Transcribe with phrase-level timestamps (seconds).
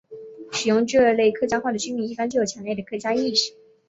[0.51, 3.53] 使用这类客家话的居民一般具有强烈的客家意识。